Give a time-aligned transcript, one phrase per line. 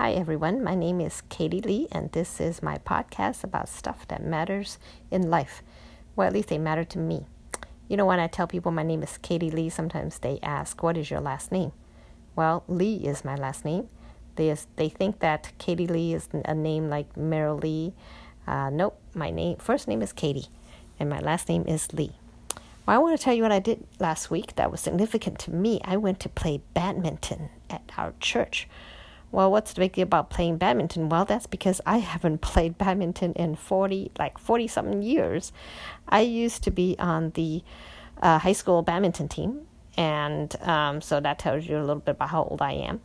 [0.00, 0.64] Hi, everyone.
[0.64, 4.78] My name is Katie Lee, and this is my podcast about stuff that matters
[5.10, 5.62] in life.
[6.16, 7.26] Well, at least they matter to me.
[7.86, 10.96] You know, when I tell people my name is Katie Lee, sometimes they ask, What
[10.96, 11.72] is your last name?
[12.34, 13.88] Well, Lee is my last name.
[14.36, 17.92] They, they think that Katie Lee is a name like Meryl Lee.
[18.46, 20.48] Uh, nope, my name first name is Katie,
[20.98, 22.12] and my last name is Lee.
[22.86, 25.50] Well, I want to tell you what I did last week that was significant to
[25.50, 25.78] me.
[25.84, 28.66] I went to play badminton at our church.
[29.32, 31.08] Well, what's the big deal about playing badminton?
[31.08, 35.52] Well, that's because I haven't played badminton in 40, like 40 something years.
[36.08, 37.62] I used to be on the
[38.20, 39.66] uh, high school badminton team,
[39.96, 43.00] and um, so that tells you a little bit about how old I am.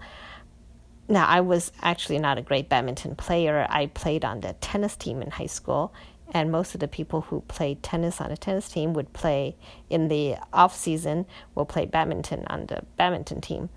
[1.07, 3.67] Now, I was actually not a great badminton player.
[3.69, 5.93] I played on the tennis team in high school,
[6.33, 9.55] and most of the people who played tennis on a tennis team would play
[9.91, 13.69] in the off season, will play badminton on the badminton team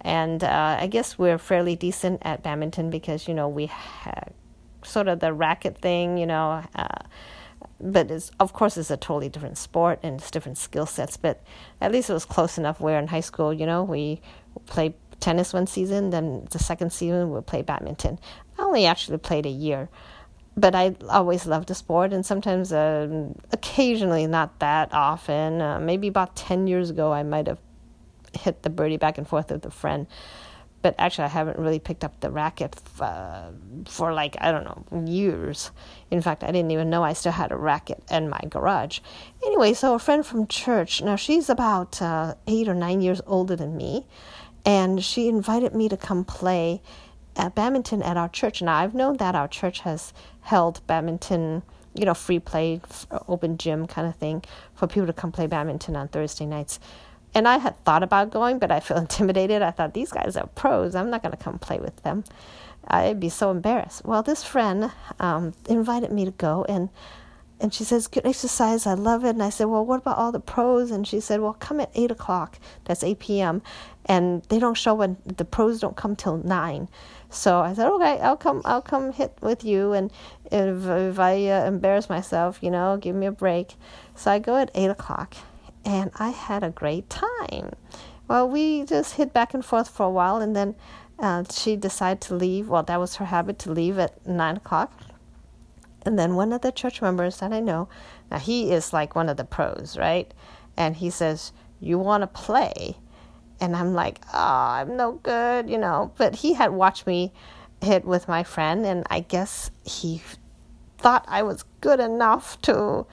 [0.00, 4.32] and uh, I guess we're fairly decent at badminton because you know we have
[4.82, 6.62] sort of the racket thing, you know.
[6.74, 6.88] Uh,
[7.80, 11.16] but it's of course it's a totally different sport and it's different skill sets.
[11.16, 11.42] But
[11.80, 12.80] at least it was close enough.
[12.80, 14.20] Where in high school, you know, we
[14.66, 18.18] played tennis one season, then the second season we play badminton.
[18.58, 19.88] I only actually played a year,
[20.56, 25.60] but I always loved the sport, and sometimes, uh, occasionally, not that often.
[25.60, 27.60] Uh, maybe about ten years ago, I might have
[28.36, 30.06] hit the birdie back and forth with a friend.
[30.80, 33.50] But actually, I haven't really picked up the racket f- uh,
[33.86, 35.72] for like, I don't know, years.
[36.10, 39.00] In fact, I didn't even know I still had a racket in my garage.
[39.44, 43.56] Anyway, so a friend from church, now she's about uh, eight or nine years older
[43.56, 44.06] than me,
[44.64, 46.80] and she invited me to come play
[47.34, 48.62] at badminton at our church.
[48.62, 51.62] Now, I've known that our church has held badminton
[51.94, 52.80] you know, free play,
[53.26, 56.78] open gym kind of thing for people to come play badminton on Thursday nights.
[57.38, 59.62] And I had thought about going, but I feel intimidated.
[59.62, 60.96] I thought these guys are pros.
[60.96, 62.24] I'm not going to come play with them.
[62.88, 64.04] I'd be so embarrassed.
[64.04, 66.88] Well, this friend um, invited me to go, and
[67.60, 68.88] and she says, "Good exercise.
[68.88, 71.40] I love it." And I said, "Well, what about all the pros?" And she said,
[71.40, 72.58] "Well, come at eight o'clock.
[72.86, 73.62] That's eight p.m.
[74.06, 76.88] And they don't show when the pros don't come till 9.
[77.30, 78.62] So I said, "Okay, I'll come.
[78.64, 79.92] I'll come hit with you.
[79.92, 80.10] And
[80.46, 83.76] if if I uh, embarrass myself, you know, give me a break."
[84.16, 85.36] So I go at eight o'clock,
[85.88, 87.72] and I had a great time.
[88.28, 90.74] Well, we just hit back and forth for a while, and then
[91.18, 92.68] uh, she decided to leave.
[92.68, 94.92] Well, that was her habit to leave at nine o'clock.
[96.02, 97.88] And then one of the church members that I know,
[98.30, 100.32] now he is like one of the pros, right?
[100.76, 102.98] And he says, You want to play?
[103.58, 106.12] And I'm like, Oh, I'm no good, you know.
[106.18, 107.32] But he had watched me
[107.80, 110.20] hit with my friend, and I guess he
[110.98, 113.06] thought I was good enough to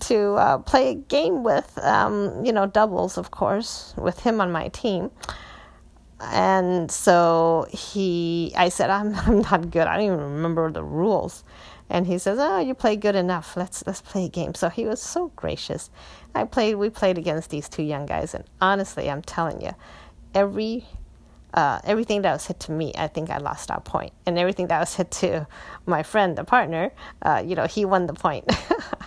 [0.00, 4.50] to uh, play a game with, um, you know, doubles, of course, with him on
[4.50, 5.10] my team.
[6.20, 9.86] And so he, I said, I'm, I'm not good.
[9.86, 11.44] I don't even remember the rules.
[11.90, 13.54] And he says, "Oh, you play good enough.
[13.54, 15.90] Let's let's play a game." So he was so gracious.
[16.34, 16.76] I played.
[16.76, 19.72] We played against these two young guys, and honestly, I'm telling you,
[20.34, 20.86] every
[21.54, 24.12] uh, everything that was hit to me, I think I lost that point.
[24.26, 25.46] And everything that was hit to
[25.86, 26.92] my friend, the partner,
[27.22, 28.50] uh, you know, he won the point.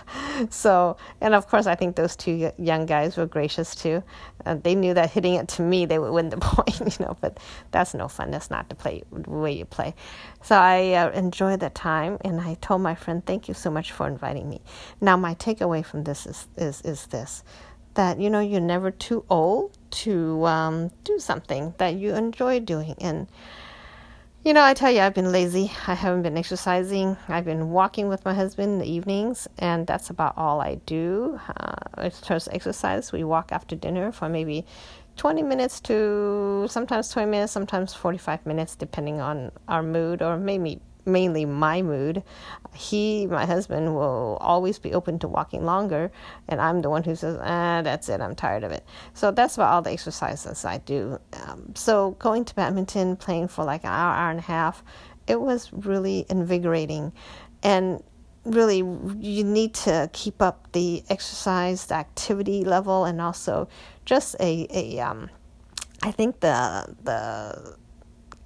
[0.50, 4.02] so, and of course, I think those two young guys were gracious too.
[4.44, 7.16] Uh, they knew that hitting it to me, they would win the point, you know,
[7.20, 7.38] but
[7.72, 8.30] that's no fun.
[8.30, 9.94] That's not the, play, the way you play.
[10.42, 13.90] So I uh, enjoyed the time and I told my friend, thank you so much
[13.92, 14.60] for inviting me.
[15.00, 17.42] Now, my takeaway from this is, is, is this
[17.96, 22.94] that you know you're never too old to um, do something that you enjoy doing.
[23.00, 23.26] And
[24.44, 25.72] you know i tell you i've been lazy.
[25.88, 27.16] I haven't been exercising.
[27.28, 31.40] I've been walking with my husband in the evenings and that's about all i do.
[31.56, 34.64] Uh, as far as exercise we walk after dinner for maybe
[35.16, 40.80] 20 minutes to sometimes 20 minutes sometimes 45 minutes depending on our mood or maybe
[41.06, 42.22] mainly my mood.
[42.74, 46.10] He, my husband, will always be open to walking longer,
[46.48, 48.84] and I'm the one who says, ah, that's it, I'm tired of it.
[49.14, 51.18] So that's about all the exercises I do.
[51.32, 54.82] Um, so going to badminton, playing for like an hour, hour and a half,
[55.26, 57.12] it was really invigorating.
[57.62, 58.02] And
[58.44, 63.68] really, you need to keep up the exercise, the activity level, and also
[64.04, 65.30] just a, a um,
[66.02, 67.76] I think the the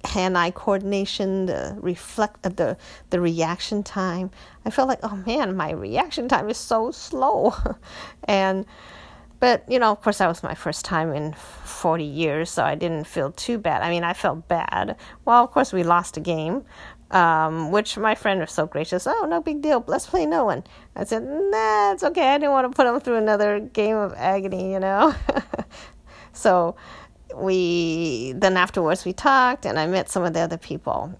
[0.05, 2.77] hand-eye coordination, the reflect, uh, the
[3.09, 4.31] the reaction time.
[4.65, 7.53] I felt like, oh man, my reaction time is so slow,
[8.25, 8.65] and
[9.39, 12.75] but you know, of course, that was my first time in 40 years, so I
[12.75, 13.81] didn't feel too bad.
[13.81, 14.95] I mean, I felt bad.
[15.25, 16.63] Well, of course, we lost a game,
[17.09, 19.07] um, which my friend was so gracious.
[19.07, 19.83] Oh, no big deal.
[19.87, 20.63] Let's play no one.
[20.95, 22.35] I said, Nah, it's okay.
[22.35, 25.13] I didn't want to put him through another game of agony, you know.
[26.33, 26.75] so
[27.35, 31.13] we then afterwards we talked and I met some of the other people.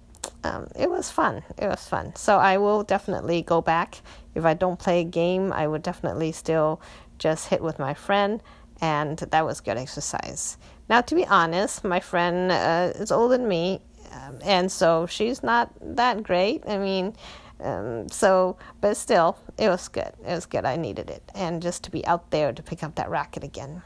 [0.44, 1.44] um, it was fun.
[1.58, 2.16] It was fun.
[2.16, 4.02] So I will definitely go back.
[4.36, 6.82] If I don't play a game, I would definitely still
[7.20, 8.42] just hit with my friend,
[8.80, 10.58] and that was good exercise.
[10.90, 13.82] Now, to be honest, my friend uh, is older than me,
[14.12, 16.64] um, and so she's not that great.
[16.68, 17.16] I mean,
[17.60, 20.12] um, so, but still, it was good.
[20.26, 20.66] It was good.
[20.66, 23.84] I needed it, and just to be out there to pick up that racket again.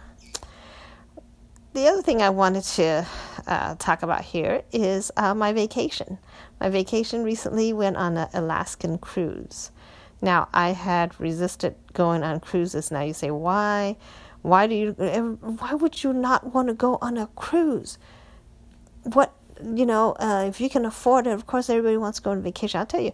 [1.75, 3.06] The other thing I wanted to
[3.48, 6.19] uh, talk about here is uh, my vacation.
[6.62, 9.72] My vacation recently went on an Alaskan cruise.
[10.22, 12.92] Now, I had resisted going on cruises.
[12.92, 13.98] Now you say, why?
[14.42, 14.92] Why do you?
[14.94, 17.98] Why would you not want to go on a cruise?
[19.04, 20.16] What you know?
[20.18, 22.80] Uh, if you can afford it, of course, everybody wants to go on vacation.
[22.80, 23.12] I'll tell you,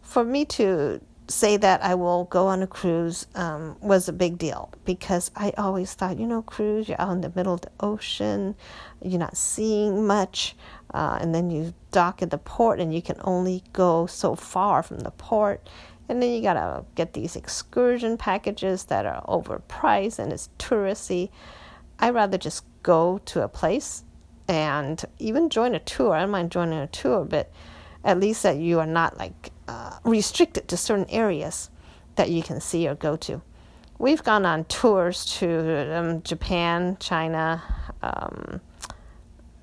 [0.00, 4.38] for me to say that I will go on a cruise um, was a big
[4.38, 7.70] deal because I always thought, you know, cruise, you're out in the middle of the
[7.80, 8.54] ocean,
[9.02, 10.56] you're not seeing much,
[10.94, 14.82] uh, and then you dock at the port and you can only go so far
[14.82, 15.68] from the port.
[16.08, 21.30] And then you gotta get these excursion packages that are overpriced and it's touristy.
[21.98, 24.04] I'd rather just go to a place
[24.46, 26.14] and even join a tour.
[26.14, 27.50] I don't mind joining a tour, but
[28.04, 31.70] at least that you are not like uh, restricted to certain areas
[32.16, 33.40] that you can see or go to.
[33.98, 37.62] We've gone on tours to um, Japan, China.
[38.02, 38.60] Um,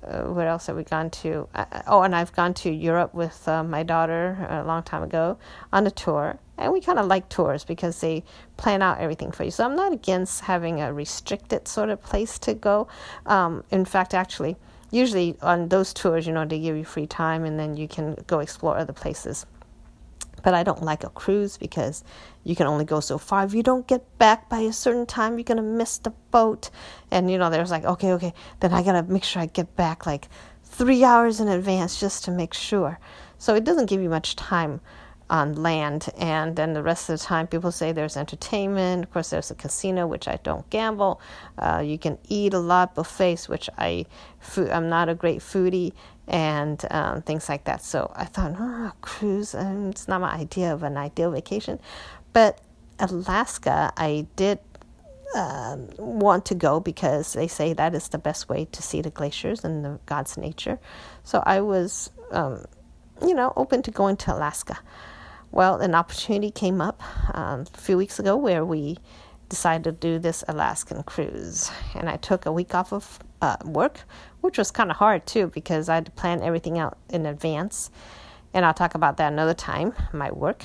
[0.06, 1.48] uh, where else have we gone to?
[1.54, 5.38] Uh, oh, and I've gone to Europe with uh, my daughter a long time ago
[5.72, 6.38] on a tour.
[6.58, 8.22] And we kind of like tours because they
[8.56, 9.50] plan out everything for you.
[9.50, 12.86] So I'm not against having a restricted sort of place to go.
[13.26, 14.56] Um, in fact, actually,
[14.90, 18.16] usually on those tours, you know, they give you free time and then you can
[18.26, 19.46] go explore other places.
[20.44, 22.04] But I don't like a cruise because
[22.44, 23.44] you can only go so far.
[23.44, 26.70] If you don't get back by a certain time, you're gonna miss the boat.
[27.10, 30.06] And you know, there's like, okay, okay, then I gotta make sure I get back
[30.06, 30.28] like
[30.62, 33.00] three hours in advance just to make sure.
[33.38, 34.80] So it doesn't give you much time
[35.30, 36.08] on land.
[36.16, 39.04] And then the rest of the time, people say there's entertainment.
[39.04, 41.20] Of course, there's a casino, which I don't gamble.
[41.58, 44.06] Uh, you can eat a lot buffets, which I
[44.56, 45.92] I'm not a great foodie,
[46.28, 47.82] and um, things like that.
[47.82, 51.78] So I thought, oh, cruise, um, it's not my idea of an ideal vacation.
[52.32, 52.60] But
[52.98, 54.58] Alaska, I did
[55.34, 59.10] um, want to go because they say that is the best way to see the
[59.10, 60.78] glaciers and the God's nature.
[61.24, 62.64] So I was, um,
[63.20, 64.78] you know, open to going to Alaska.
[65.50, 67.02] Well, an opportunity came up
[67.36, 68.98] um, a few weeks ago where we
[69.54, 74.00] decided to do this Alaskan cruise, and I took a week off of uh, work,
[74.40, 77.90] which was kind of hard too because I had to plan everything out in advance.
[78.52, 80.62] And I'll talk about that another time, my work,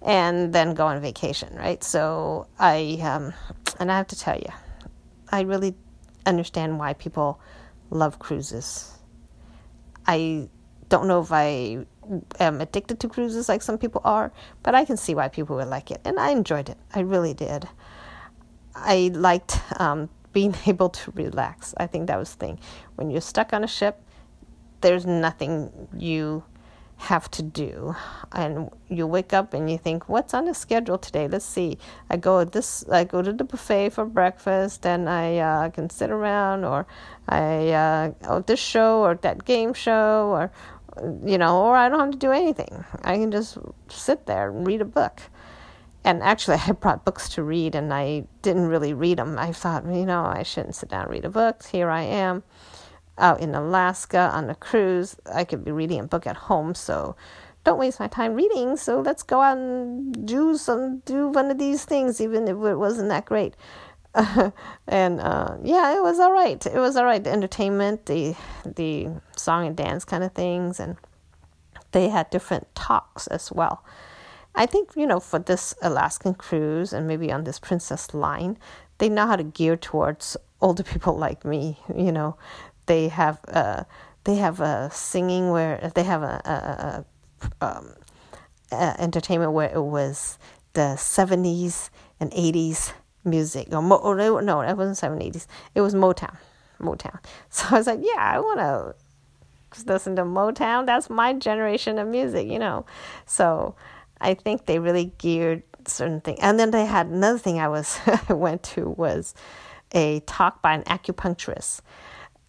[0.00, 1.84] and then go on vacation, right?
[1.84, 3.34] So I, um,
[3.78, 4.52] and I have to tell you,
[5.30, 5.74] I really
[6.24, 7.40] understand why people
[7.90, 8.98] love cruises.
[10.06, 10.48] I
[10.88, 11.84] don't know if I
[12.38, 14.32] am addicted to cruises like some people are,
[14.62, 16.00] but I can see why people would like it.
[16.04, 16.78] And I enjoyed it.
[16.94, 17.68] I really did.
[18.82, 21.74] I liked um, being able to relax.
[21.76, 22.60] I think that was the thing.
[22.96, 24.02] When you're stuck on a ship,
[24.80, 26.44] there's nothing you
[27.00, 27.96] have to do.
[28.32, 31.28] And you wake up and you think what's on the schedule today?
[31.28, 31.78] Let's see.
[32.10, 36.10] I go this i go to the buffet for breakfast and i uh, can sit
[36.10, 36.86] around or
[37.28, 40.52] i uh, this show or that game show or
[41.24, 42.84] you know or i don't have to do anything.
[43.02, 43.56] I can just
[43.88, 45.22] sit there and read a book
[46.04, 49.38] and actually I brought books to read and I didn't really read them.
[49.38, 51.64] I thought, you know, I shouldn't sit down and read a book.
[51.66, 52.42] Here I am
[53.18, 55.16] out in Alaska on a cruise.
[55.32, 57.16] I could be reading a book at home, so
[57.64, 58.76] don't waste my time reading.
[58.76, 62.76] So let's go out and do some do one of these things, even if it
[62.76, 63.54] wasn't that great.
[64.88, 66.64] and uh, yeah, it was all right.
[66.66, 67.22] It was all right.
[67.22, 70.96] The entertainment, the the song and dance kind of things, and
[71.92, 73.84] they had different talks as well.
[74.54, 78.58] I think, you know, for this Alaskan cruise and maybe on this Princess line,
[78.98, 81.78] they know how to gear towards older people like me.
[81.94, 82.36] You know,
[82.86, 83.84] they have uh,
[84.24, 87.04] they have a singing where they have a, a,
[87.62, 87.94] a, um,
[88.72, 90.38] a entertainment where it was
[90.74, 92.92] the seventies and eighties
[93.24, 95.46] music or mo- or no, it wasn't seventies.
[95.74, 96.36] It was Motown,
[96.80, 97.18] Motown.
[97.50, 98.94] So I was like, yeah, I want to
[99.86, 100.86] listen to Motown.
[100.86, 102.84] That's my generation of music, you know.
[103.26, 103.74] So
[104.20, 106.38] I think they really geared certain things.
[106.42, 107.98] And then they had another thing I was
[108.28, 109.34] I went to was
[109.92, 111.80] a talk by an acupuncturist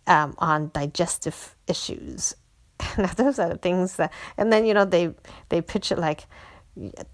[0.07, 2.35] um, on digestive issues.
[2.97, 5.13] Now those are the things that, and then you know they
[5.49, 6.25] they pitch it like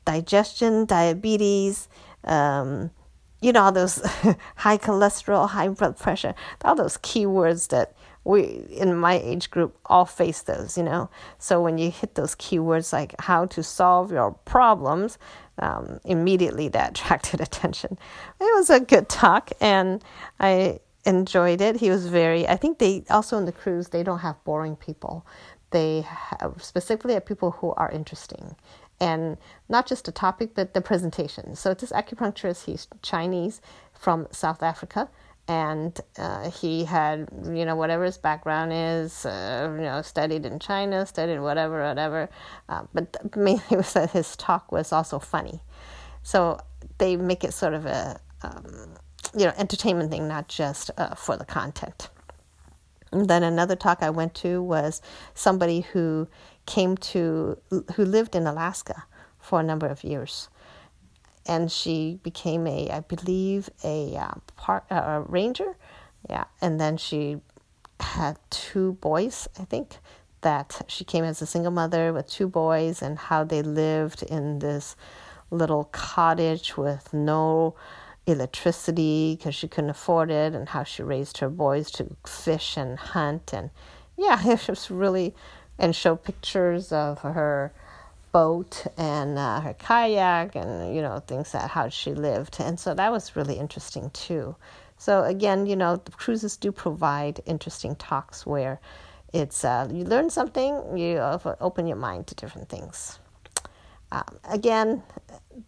[0.05, 1.89] digestion, diabetes,
[2.23, 2.91] um,
[3.41, 4.01] you know all those
[4.55, 7.95] high cholesterol, high blood pressure, all those keywords that
[8.27, 11.10] we in my age group all face those, you know.
[11.39, 15.17] So when you hit those keywords like how to solve your problems,
[15.60, 17.98] um, immediately that attracted attention.
[18.39, 20.03] It was a good talk, and
[20.39, 21.77] I enjoyed it.
[21.77, 22.48] He was very.
[22.48, 25.25] I think they also in the cruise they don't have boring people.
[25.72, 28.57] They have specifically have people who are interesting,
[29.00, 29.38] and
[29.69, 31.55] not just the topic but the presentation.
[31.55, 33.62] So this acupuncturist, he's Chinese
[33.93, 35.10] from South Africa
[35.48, 40.60] and uh, he had you know whatever his background is uh, you know studied in
[40.60, 42.30] china studied whatever whatever
[42.70, 45.62] uh, but mainly was that his talk was also funny.
[46.24, 46.60] So
[46.98, 48.96] they make it sort of a um,
[49.38, 52.10] you know entertainment thing not just uh, for the content.
[53.12, 55.01] And then another talk i went to was
[55.34, 56.27] somebody who
[56.66, 57.58] came to
[57.96, 59.06] who lived in alaska
[59.39, 60.50] for a number of years
[61.48, 65.77] and she became a, I believe, a uh, part, uh, ranger.
[66.30, 67.38] Yeah, and then she
[68.00, 69.98] had two boys, I think.
[70.42, 74.60] That she came as a single mother with two boys, and how they lived in
[74.60, 74.96] this
[75.50, 77.75] little cottage with no
[78.27, 83.00] electricity because she couldn't afford it, and how she raised her boys to fish and
[83.00, 83.72] hunt, and
[84.16, 85.34] yeah, it was really,
[85.80, 87.74] and show pictures of her
[88.31, 92.57] boat and uh, her kayak and you know things that how she lived.
[92.60, 94.55] And so that was really interesting too.
[94.98, 98.79] So again you know the cruises do provide interesting talks where
[99.34, 101.19] it's uh, you learn something you
[101.60, 103.19] open your mind to different things.
[104.12, 105.03] Um, again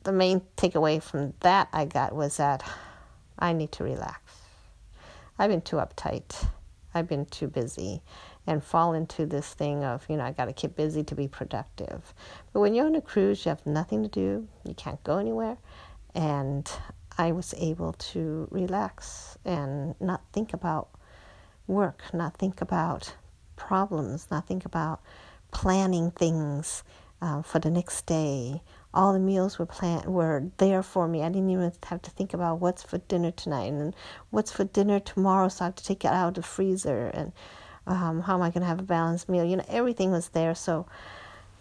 [0.04, 2.64] the main takeaway from that i got was that
[3.38, 4.20] i need to relax.
[5.38, 6.48] I've been too uptight
[6.94, 8.02] i've been too busy
[8.50, 11.28] and fall into this thing of, you know, I got to keep busy to be
[11.28, 12.16] productive.
[12.52, 15.58] But when you're on a cruise, you have nothing to do, you can't go anywhere.
[16.16, 16.70] And
[17.16, 20.90] I was able to relax and not think about
[21.68, 23.14] work, not think about
[23.56, 25.02] problems, not think about
[25.52, 26.84] planning things
[27.22, 28.62] uh, for the next day.
[28.94, 31.22] All the meals were planned were there for me.
[31.24, 33.96] I didn't even have to think about what's for dinner tonight and
[34.32, 35.48] what's for dinner tomorrow.
[35.50, 37.32] So I have to take it out of the freezer and
[37.86, 39.44] um, how am I going to have a balanced meal?
[39.44, 40.54] You know, everything was there.
[40.54, 40.86] So,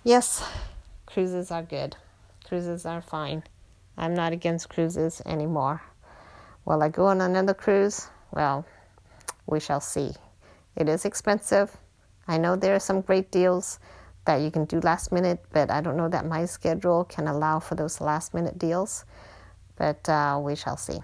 [0.05, 0.47] yes,
[1.07, 1.97] cruises are good.
[2.47, 3.43] Cruises are fine.
[3.97, 5.83] I'm not against cruises anymore.
[6.65, 8.09] Will I go on another cruise?
[8.31, 8.67] Well,
[9.47, 10.13] we shall see.
[10.77, 11.77] It is expensive.
[12.27, 13.79] I know there are some great deals
[14.29, 17.61] that you can do last minute, but I don't know that my schedule can allow
[17.61, 19.07] for those last minute deals.
[19.77, 20.99] But uh, we shall see.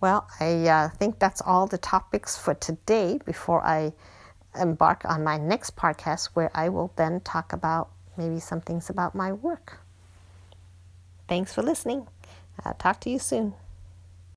[0.00, 3.92] Well, I uh, think that's all the topics for today before I
[4.58, 9.14] embark on my next podcast, where I will then talk about maybe some things about
[9.14, 9.80] my work.
[11.28, 12.06] Thanks for listening.
[12.64, 13.52] I'll talk to you soon.